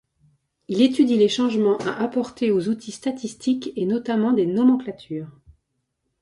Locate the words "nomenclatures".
4.47-5.29